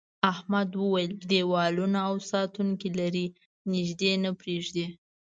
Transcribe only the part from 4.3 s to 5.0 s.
پرېږدي.